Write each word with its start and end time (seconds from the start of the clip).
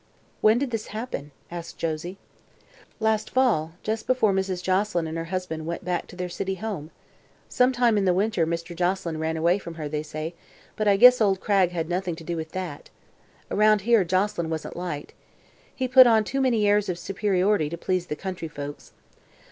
"When 0.41 0.57
did 0.57 0.71
this 0.71 0.87
happen?" 0.87 1.29
asked 1.51 1.77
Josie. 1.77 2.17
"Last 2.99 3.29
fall, 3.29 3.73
just 3.83 4.07
before 4.07 4.33
Mrs. 4.33 4.63
Joselyn 4.63 5.05
and 5.05 5.15
her 5.15 5.25
husband 5.25 5.67
went 5.67 5.85
back 5.85 6.07
to 6.07 6.15
their 6.15 6.27
city 6.27 6.55
home. 6.55 6.89
Some 7.47 7.71
time 7.71 7.99
in 7.99 8.05
the 8.05 8.13
winter 8.15 8.47
Mr. 8.47 8.75
Joselyn 8.75 9.19
ran 9.19 9.37
away 9.37 9.59
from 9.59 9.75
her, 9.75 9.87
they 9.87 10.01
say, 10.01 10.33
but 10.75 10.87
I 10.87 10.97
guess 10.97 11.21
old 11.21 11.39
Cragg 11.39 11.69
had 11.69 11.87
nothing 11.87 12.15
do 12.15 12.35
with 12.35 12.53
that. 12.53 12.89
Around 13.51 13.81
here, 13.81 14.03
Joselyn 14.03 14.49
wasn't 14.49 14.75
liked. 14.75 15.13
He 15.75 15.87
put 15.87 16.07
on 16.07 16.23
too 16.23 16.41
many 16.41 16.67
airs 16.67 16.89
of 16.89 16.97
superiority 16.97 17.69
to 17.69 17.77
please 17.77 18.07
the 18.07 18.15
country 18.15 18.47
folks. 18.47 18.93